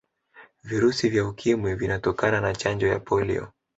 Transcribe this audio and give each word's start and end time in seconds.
virusi 0.63 1.09
vya 1.09 1.25
ukimwi 1.27 1.75
vinatokana 1.75 2.41
na 2.41 2.55
Chanjo 2.55 2.87
ya 2.87 2.99
polio 2.99 3.47